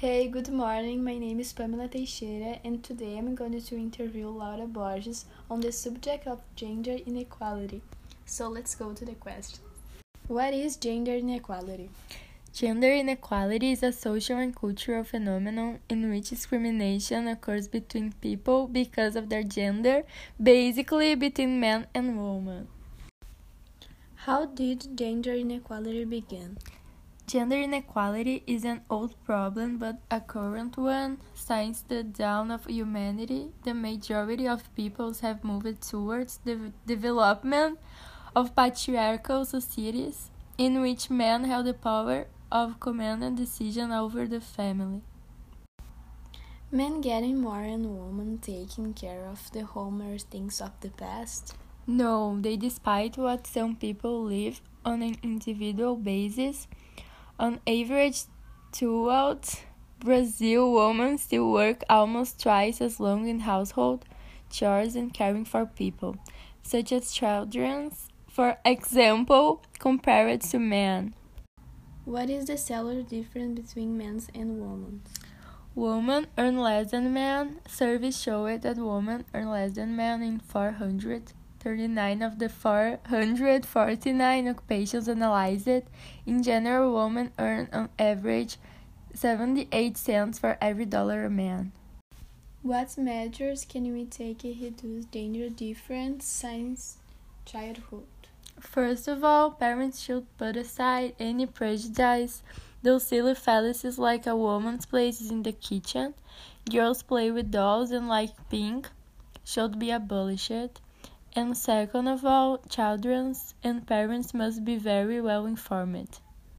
[0.00, 1.04] Hey, good morning.
[1.04, 5.72] My name is Pamela Teixeira, and today I'm going to interview Laura Borges on the
[5.72, 7.82] subject of gender inequality.
[8.24, 9.60] So let's go to the question.
[10.26, 11.90] What is gender inequality?
[12.54, 19.16] Gender inequality is a social and cultural phenomenon in which discrimination occurs between people because
[19.16, 20.04] of their gender,
[20.42, 22.68] basically between men and women.
[24.14, 26.56] How did gender inequality begin?
[27.30, 31.18] Gender inequality is an old problem but a current one.
[31.32, 37.78] Since the dawn of humanity, the majority of peoples have moved towards the development
[38.34, 44.40] of patriarchal societies in which men held the power of command and decision over the
[44.40, 45.02] family.
[46.72, 51.54] Men getting more and women taking care of the home are things of the past?
[51.86, 56.66] No, they despite what some people live on an individual basis
[57.40, 58.24] on average,
[58.72, 59.62] throughout
[59.98, 64.04] Brazil, women still work almost twice as long in household
[64.50, 66.16] chores and caring for people,
[66.62, 67.90] such as children,
[68.28, 71.14] for example, compared to men.
[72.04, 75.02] What is the salary difference between men and women?
[75.74, 77.60] Women earn less than men.
[77.68, 85.08] Surveys show that women earn less than men in 400 39 of the 449 occupations
[85.08, 85.68] analyzed.
[86.26, 88.56] In general, women earn on average
[89.14, 91.72] 78 cents for every dollar a man.
[92.62, 96.98] What measures can we take to reduce gender difference since
[97.44, 98.06] childhood?
[98.58, 102.42] First of all, parents should put aside any prejudice.
[102.82, 106.14] Those silly fallacies like a woman's place is in the kitchen,
[106.70, 108.88] girls play with dolls and like pink
[109.44, 110.80] should be abolished.
[111.34, 116.18] And second of all, children and parents must be very well informed.